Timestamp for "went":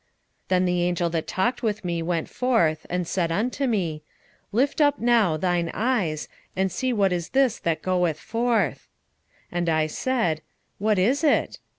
2.01-2.27